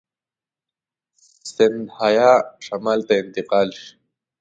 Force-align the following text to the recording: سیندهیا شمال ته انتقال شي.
سیندهیا 1.51 2.31
شمال 2.65 2.99
ته 3.07 3.13
انتقال 3.21 3.67
شي. 3.79 3.89